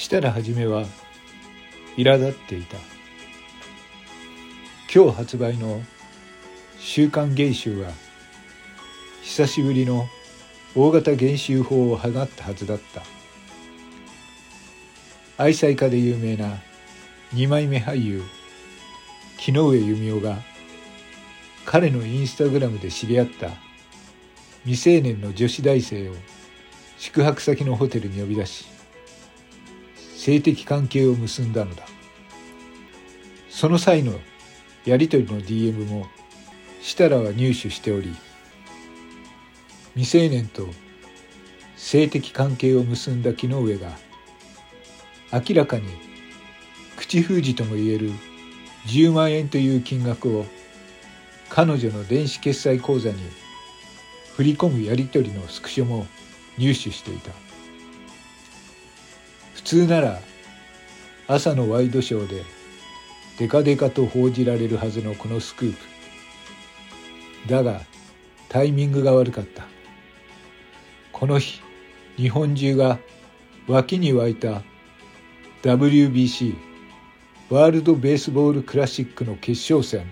[0.00, 0.86] したら初めは
[1.94, 2.78] 苛立っていた。
[4.92, 5.82] 今日発売の
[6.80, 7.92] 「週刊芸集」は
[9.22, 10.08] 久しぶりの
[10.74, 13.02] 大型減収法を放ったはずだった。
[15.36, 16.62] 愛妻家で有名な
[17.34, 18.22] 二枚目俳優
[19.36, 20.38] 木上弓夫が
[21.66, 23.50] 彼のインスタグラムで知り合った
[24.64, 26.14] 未成年の女子大生を
[26.98, 28.79] 宿泊先のホテルに呼び出し
[30.20, 31.84] 性的関係を結んだのだ。
[33.48, 34.20] その際の
[34.84, 36.08] やり取りの DM も
[36.82, 38.14] 設楽は入手しており
[39.94, 40.66] 未成年と
[41.74, 43.92] 性的関係を結んだ木の上が
[45.32, 45.84] 明らかに
[46.98, 48.10] 口封じともいえる
[48.88, 50.44] 10万円という金額を
[51.48, 53.16] 彼女の電子決済口座に
[54.36, 56.06] 振り込むやり取りのスクショも
[56.58, 57.49] 入手していた。
[59.60, 60.18] 普通なら
[61.28, 62.44] 朝のワイドショーで
[63.38, 65.78] デカデカと報じられるはずのこのスクープ。
[67.46, 67.82] だが
[68.48, 69.64] タイミングが悪かった。
[71.12, 71.60] この日
[72.16, 72.98] 日本中が
[73.68, 74.62] 脇に湧いた
[75.62, 76.54] WBC
[77.50, 80.10] ワールド・ベースボール・クラシックの決勝戦。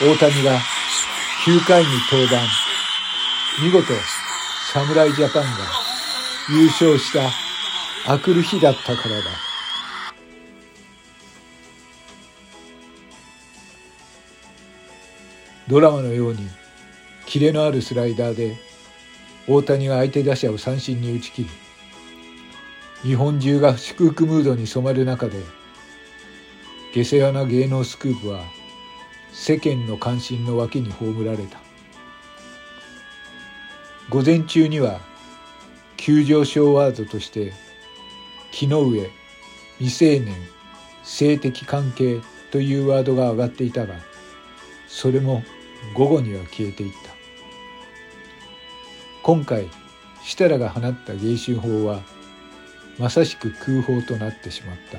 [0.00, 0.58] 大谷が
[1.46, 2.38] 9回に登板。
[3.62, 3.92] 見事
[4.72, 5.77] 侍ジャパンが
[6.50, 7.30] 優勝した
[8.10, 9.24] あくる日だったからだ。
[15.68, 16.48] ドラマのように
[17.26, 18.56] キレのあるスライダーで
[19.46, 21.50] 大谷が相手打者を三振に打ち切り
[23.02, 25.42] 日本中が祝福ムードに染まる中で
[26.94, 28.42] 下世話な芸能スクープは
[29.34, 31.58] 世間の関心の脇に葬られた。
[34.08, 35.00] 午前中には
[35.98, 37.52] 急上昇ワードとして
[38.50, 39.10] 木の上
[39.76, 40.34] 未成年
[41.02, 43.96] 性的関係というワードが上がっていたが
[44.86, 45.42] それも
[45.94, 47.10] 午後には消えていった。
[49.22, 49.68] 今回
[50.22, 52.00] 設楽が放った芸春法は
[52.98, 54.98] まさしく空砲となってしまった。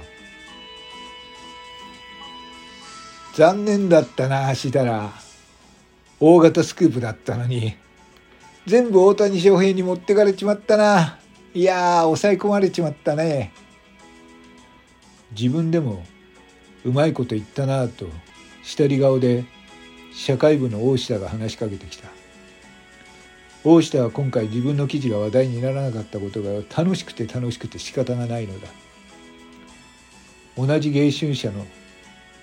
[3.35, 5.11] 残念だったな設楽
[6.19, 7.75] 大型スクープだったのに。
[8.69, 11.17] 全部大谷翔平に持ってかれちまったな。
[11.55, 13.51] いやー抑え込まれちまったね。
[15.31, 16.03] 自分でも
[16.85, 18.05] うまいこと言ったなぁと
[18.61, 19.43] 下り顔で
[20.13, 22.09] 社会部の大下が話しかけてきた。
[23.63, 28.67] 大下は今回自分の記事が話題にならなかったことが楽しくて楽しくて仕方がないのだ。
[30.55, 31.65] 同じ芸春社の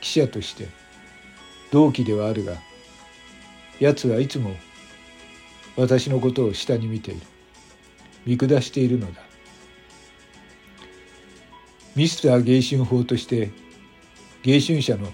[0.01, 0.67] 記者として
[1.71, 2.55] 同期ではあるが
[3.79, 4.57] 奴はいつも
[5.77, 7.21] 私のことを下に見ている。
[8.25, 9.21] 見下しているのだ。
[11.95, 13.51] ミスター芸春法として
[14.43, 15.09] 芸春社の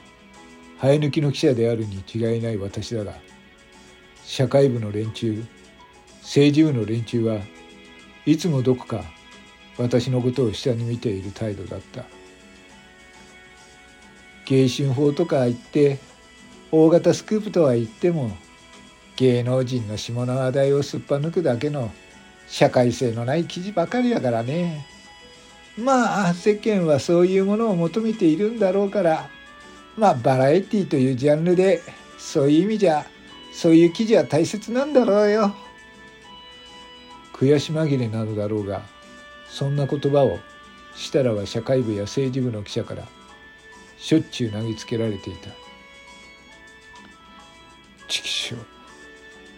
[0.81, 3.15] 生え抜きの記者であるに違いない私だが
[4.25, 5.45] 社会部の連中
[6.23, 7.39] 政治部の連中は
[8.27, 9.05] いつもどこか
[9.79, 12.05] 私のことを下に見ている態度だった。
[14.44, 15.99] 芸春法とか言って
[16.73, 18.37] 大型スクープとは言っても
[19.17, 21.91] 芸能人の下の話題をすっぱ抜くだけの
[22.49, 24.87] 社会性のない記事ばかりだからね
[25.77, 29.28] まあ世間はそういうものを求めているんだろうから
[29.97, 31.83] まあバラエティというジャンルで
[32.19, 33.06] そういう意味じゃ
[33.53, 35.55] そういう記事は大切なんだろうよ。
[37.34, 38.83] 悔し紛れなのだろうが
[39.49, 40.39] そんな言葉を
[40.94, 43.06] 設楽は社会部や政治部の記者から
[43.99, 45.50] しょっちゅう投げつけられていた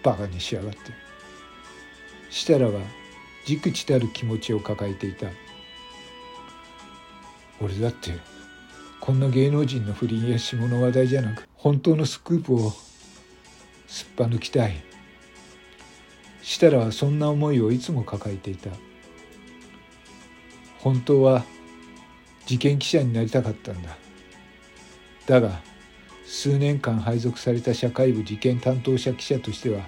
[0.05, 0.79] バカにしやがって。
[2.31, 2.81] 設楽は
[3.47, 5.27] じくちたる気持ちを抱えていた。
[7.61, 8.13] 俺だって
[9.01, 12.73] こんな芸能人の不倫や下の話題じゃなく本当のスクープを
[13.87, 14.75] すっぱ抜きたい。
[16.43, 18.71] 設楽はそんな思いをいつも抱えていた。
[20.81, 21.45] 本当は
[22.45, 23.97] 事件記者になりたかったんだ。
[25.27, 25.63] だが
[26.27, 29.83] 数年間配属された社会部事件担当者記者としては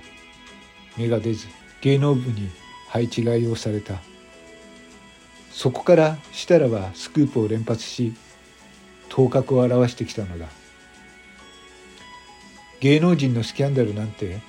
[0.96, 1.48] 芽が出ず
[1.80, 2.50] 芸能部に
[2.88, 4.00] 配置換えをされた。
[5.50, 8.14] そこから設楽はスクープを連発し
[9.08, 10.48] 頭角を現してきたのだ。
[12.80, 14.40] 芸能人のスキャンダルなんて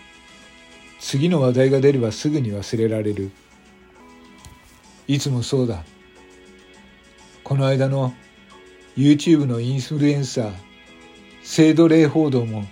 [1.00, 3.32] 次の話題が出ればすぐに忘れられる。
[5.08, 5.86] いつもそうだ。
[7.44, 8.14] この間の
[8.98, 10.67] YouTube のインフルエンサー
[11.48, 12.66] 制度例報道も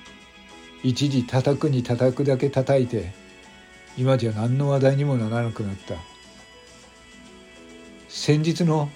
[0.83, 3.13] 一時叩くに叩くだけ叩いて
[3.97, 5.95] 今じゃ何の話題にもならなくなった。
[8.09, 8.89] 先日の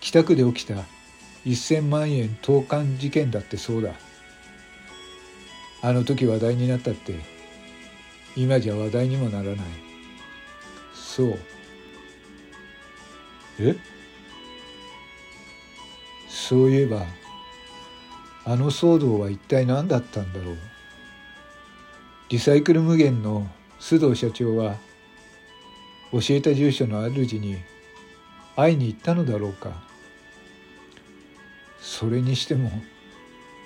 [0.00, 0.76] 北区で起きた
[1.44, 3.92] 1000万円投函事件だってそうだ。
[5.82, 7.16] あの時話題になったって
[8.36, 9.56] 今じゃ話題にもならない。
[10.94, 11.38] そう。
[13.58, 13.74] え？
[16.28, 17.04] そういえば
[18.44, 20.56] あの騒動は一体何だったんだろう。
[22.28, 23.46] リサイクル無限の
[23.78, 24.76] 須藤社長は
[26.12, 27.56] 教えた住所の主に
[28.56, 29.70] 会いに行ったのだろうか。
[31.80, 32.70] それにしても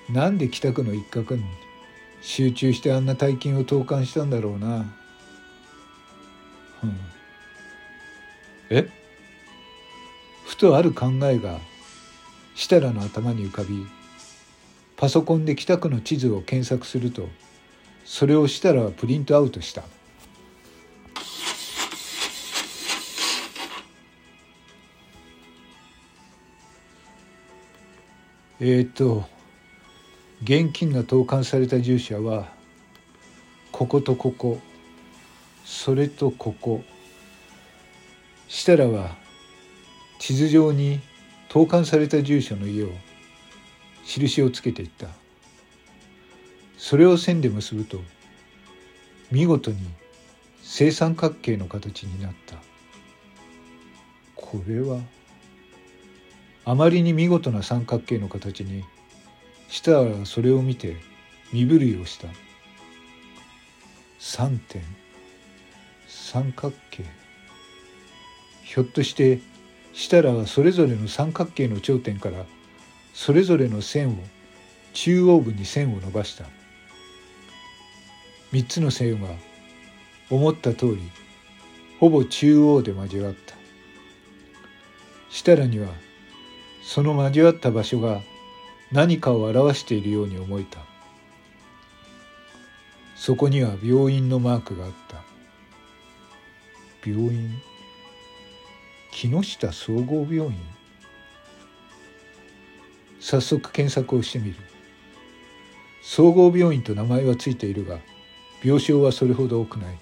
[0.09, 1.43] なんで北区の一角に
[2.21, 4.85] 集中してあんな大金を投函したんだろうな、
[6.83, 6.99] うん、
[8.69, 8.89] え？
[10.45, 11.59] ふとある考えが
[12.55, 13.85] 設楽の頭に浮かび
[14.97, 17.29] パソコンで北区の地図を検索すると
[18.03, 19.83] それを設楽はプリントアウトした。
[28.59, 29.23] えっ、と
[30.41, 32.47] 現金が投函された住所は
[33.71, 34.59] こことここ
[35.63, 36.81] それとここ。
[38.49, 39.15] 設楽は
[40.19, 41.01] 地図上に
[41.49, 42.89] 投函された住所の家を
[44.07, 45.09] 印をつけていった。
[46.77, 47.99] それを線で結ぶと
[49.31, 49.77] 見事に
[50.63, 52.55] 正三角形の形になった。
[54.35, 54.99] これは
[56.63, 58.85] あまりに見事な三角形の形に
[59.67, 60.95] 設楽はそれを見て
[61.51, 62.29] 身震いをした。
[64.19, 64.81] 三点。
[66.07, 67.03] 三角形。
[68.63, 69.41] ひょっとして
[69.93, 72.45] 設楽はそれぞれの三角形の頂点から
[73.17, 74.17] それぞれの線を
[74.93, 76.45] 中央部に線を伸ばした。
[78.51, 79.31] 三つの線は
[80.29, 81.01] 思った通り
[81.99, 83.55] ほぼ中央で交わった。
[85.31, 85.87] 設楽には
[86.83, 88.21] その交わった場所が
[88.91, 90.77] 何かを表しているように思えた。
[93.15, 95.23] そこには病院のマークがあった。
[97.03, 97.49] 病院？
[99.11, 100.76] 木下総合病院？
[103.29, 104.55] 早速検索をしてみる。
[106.01, 107.99] 総合病院と名前はついているが
[108.63, 109.97] 病床はそれほど多くない。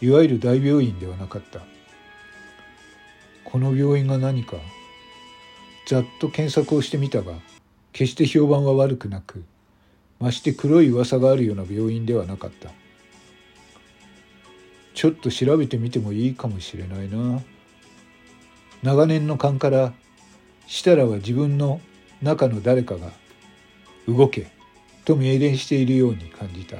[0.00, 1.62] いわゆる大病院ではなかった。
[3.42, 4.56] この病院が何か
[5.88, 7.32] ざっと検索をしてみたが
[7.92, 9.42] 決して評判は悪くなく
[10.20, 12.70] まして黒い噂があるような病院ではなかった。
[14.94, 17.42] ちょっと調べてみてもいいかもしれないな。
[18.84, 19.92] 長年の勘から
[20.68, 21.80] 設楽は自分の
[22.22, 23.10] 中の誰かが
[24.06, 24.50] 動け
[25.04, 26.78] と命令しているように感じた。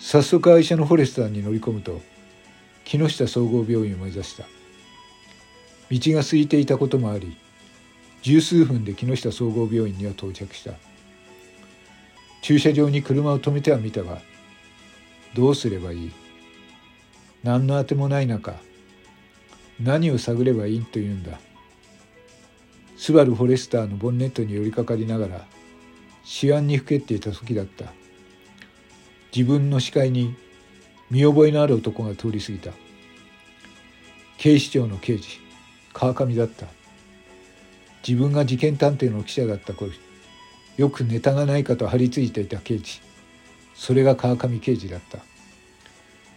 [0.00, 2.00] 早速愛車のフォレスターに乗り込むと
[2.84, 4.44] 木下総合病院を目指した。
[5.90, 7.36] 道が空いていたこともあり
[8.22, 10.72] 十数分で木下総合病院には到着した。
[12.40, 14.20] 駐車場に車を止めてはみたが
[15.34, 16.12] どうすればいい？
[17.44, 18.54] 何のあてもない中
[19.80, 21.38] 何を探ればいいというんだ？
[23.02, 25.44] スバルフォレスターのボンネットに寄りかかりながら
[26.40, 27.86] 思案にふけっていた時だった。
[29.34, 30.36] 自分の視界に
[31.10, 32.70] 見覚えのある男が通り過ぎた。
[34.38, 35.40] 警視庁の刑事
[35.92, 36.66] 川上だった。
[38.06, 39.90] 自分が事件探偵の記者だった頃
[40.76, 43.00] よくネタがないかと張り付いていた刑事。
[43.74, 45.18] それが川上刑事だった。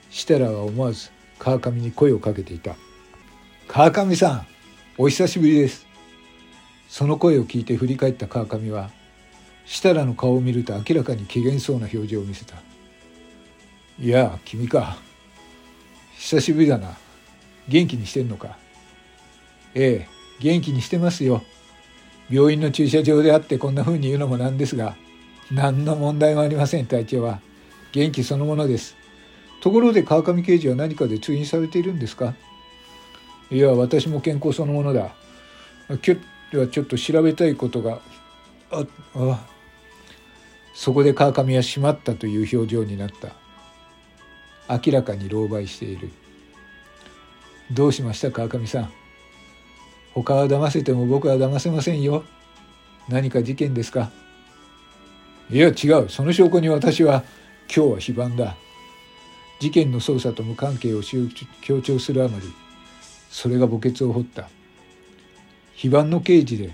[0.10, 2.76] 設楽は思わず川上に声をかけていた。
[3.68, 4.48] 川上さん、
[4.98, 5.85] お久しぶりです。
[6.90, 8.90] その声を聞いて振り返った川上は、
[9.66, 12.56] 設楽の顔を見ると明らかに機嫌そうな表情を見せた。
[14.00, 14.98] いや、君か。
[16.18, 16.98] 久しぶりだな。
[17.68, 18.58] 元気にしてんのか?
[19.74, 20.08] ええ、
[20.40, 21.42] 元気にしてますよ。
[22.30, 24.96] 病院の駐車場であってこんな風に言うのもなんですが、
[25.52, 27.40] 何の問題もありません、隊長は。
[27.92, 28.96] 元気そのものです。
[29.62, 32.36] ところで川上刑事は何かで通院されているんですか?
[33.52, 35.14] いや私も健康そのものだ
[35.88, 36.20] 今
[36.52, 38.00] 日はちょっと調べたいことが
[38.72, 38.86] あ
[39.16, 39.46] あ
[40.74, 43.30] そこで川上はしまったという表情になった。
[44.68, 46.10] 明らかに狼狽している。
[47.72, 48.92] どうしました川上さん？
[50.14, 52.24] 他は騙せても僕は騙せませんよ。
[53.08, 54.12] 何か事件ですか？
[55.50, 56.10] いや違う。
[56.10, 57.24] その証拠に私は
[57.74, 58.56] 今日は非番だ。
[59.60, 61.02] 事件の捜査と無関係を
[61.62, 62.46] 強調するあまり。
[63.30, 64.50] それが墓穴を掘った
[65.76, 66.74] 非番の刑事で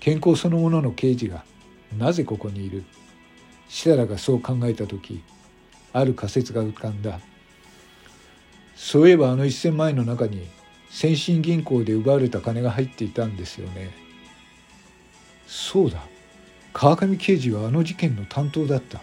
[0.00, 1.44] 健康そのものの刑事が
[1.96, 2.84] なぜここにいる？
[3.68, 5.22] 設楽がそう考えた時
[5.92, 7.20] ある仮説が浮かんだ。
[8.76, 10.46] そういえばあの1,000万円の中に
[10.90, 13.90] 先進銀行で奪われた金が入っていたんですよね。
[15.46, 16.02] そうだ。
[16.72, 19.00] 川上刑事はあの事件の担当だった。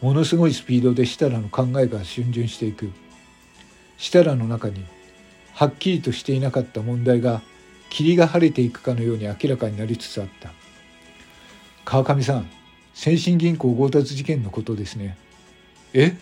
[0.00, 2.90] ものすごいスピードで設楽の考えが逡巡していく。
[3.98, 4.84] 設楽の中に
[5.54, 7.42] はっきりとしていなかった問題が
[7.92, 10.50] 霧が晴れていくかのように明らかになりつつあった。
[11.84, 12.50] 川上さん
[12.94, 15.18] 先進銀行強奪事件のことですね。
[15.92, 16.16] え？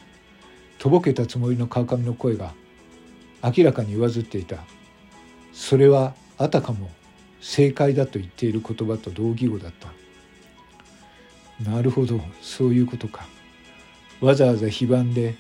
[0.81, 2.55] とぼけたつもりの川上の声が
[3.41, 4.65] 明らかに上ずっていた。
[5.53, 6.91] それはあたかも
[7.41, 9.93] 正解だと言っている言葉と同義語だった。
[11.71, 12.21] なるほど。
[12.43, 13.29] そういうことか。
[14.21, 15.37] わざわざ非番で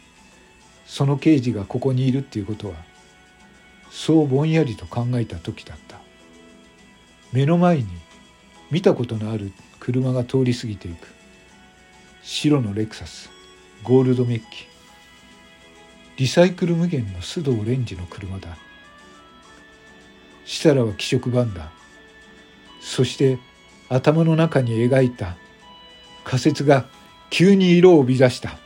[0.86, 2.74] その刑事がここにいるっていうことは
[3.90, 5.89] そうぼんやりと考えた時だった。
[7.32, 7.86] 目の前に
[8.70, 11.08] 見たことのある車が通り過ぎていく。
[12.22, 13.30] 白のレクサス
[13.82, 14.44] ゴールドメッキ。
[16.16, 18.56] リサイクル無限の須藤オレンジの車だ。
[20.44, 21.70] 設楽は気色ばんだ。
[22.80, 23.38] そして
[23.88, 25.36] 頭の中に描いた
[26.24, 26.86] 仮説が
[27.30, 28.58] 急に色を帯び出した。